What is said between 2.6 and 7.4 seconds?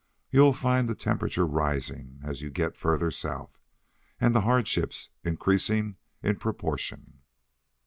further south, and the hardships increasing in proportion."